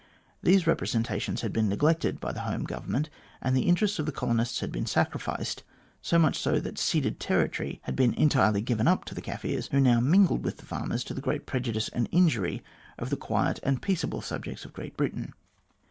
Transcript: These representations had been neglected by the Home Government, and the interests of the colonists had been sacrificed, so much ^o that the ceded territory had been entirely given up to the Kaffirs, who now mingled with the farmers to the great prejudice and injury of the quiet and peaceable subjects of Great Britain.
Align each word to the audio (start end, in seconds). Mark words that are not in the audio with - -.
These 0.41 0.65
representations 0.65 1.41
had 1.41 1.53
been 1.53 1.69
neglected 1.69 2.19
by 2.19 2.31
the 2.31 2.39
Home 2.39 2.63
Government, 2.63 3.07
and 3.39 3.55
the 3.55 3.67
interests 3.69 3.99
of 3.99 4.07
the 4.07 4.11
colonists 4.11 4.59
had 4.59 4.71
been 4.71 4.87
sacrificed, 4.87 5.61
so 6.01 6.17
much 6.17 6.39
^o 6.39 6.53
that 6.59 6.75
the 6.75 6.81
ceded 6.81 7.19
territory 7.19 7.81
had 7.83 7.95
been 7.95 8.15
entirely 8.15 8.61
given 8.61 8.87
up 8.87 9.05
to 9.05 9.13
the 9.13 9.21
Kaffirs, 9.21 9.67
who 9.69 9.79
now 9.79 9.99
mingled 9.99 10.43
with 10.43 10.57
the 10.57 10.65
farmers 10.65 11.03
to 11.03 11.13
the 11.13 11.21
great 11.21 11.45
prejudice 11.45 11.87
and 11.89 12.09
injury 12.11 12.63
of 12.97 13.11
the 13.11 13.15
quiet 13.15 13.59
and 13.61 13.79
peaceable 13.83 14.21
subjects 14.21 14.65
of 14.65 14.73
Great 14.73 14.97
Britain. 14.97 15.35